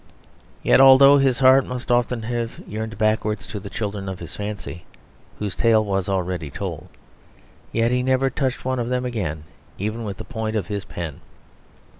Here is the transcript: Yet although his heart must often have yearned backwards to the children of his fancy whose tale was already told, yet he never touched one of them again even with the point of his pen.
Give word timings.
Yet 0.63 0.81
although 0.81 1.19
his 1.19 1.37
heart 1.37 1.63
must 1.63 1.91
often 1.91 2.23
have 2.23 2.57
yearned 2.67 2.97
backwards 2.97 3.45
to 3.45 3.59
the 3.59 3.69
children 3.69 4.09
of 4.09 4.17
his 4.17 4.35
fancy 4.35 4.83
whose 5.37 5.55
tale 5.55 5.85
was 5.85 6.09
already 6.09 6.49
told, 6.49 6.87
yet 7.71 7.91
he 7.91 8.01
never 8.01 8.31
touched 8.31 8.65
one 8.65 8.79
of 8.79 8.89
them 8.89 9.05
again 9.05 9.43
even 9.77 10.03
with 10.03 10.17
the 10.17 10.23
point 10.25 10.55
of 10.55 10.65
his 10.65 10.85
pen. 10.85 11.21